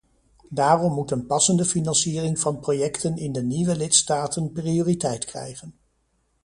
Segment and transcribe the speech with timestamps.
[0.49, 5.73] Daarom moet een passende financiering van projecten in de nieuwe lidstaten prioriteit krijgen.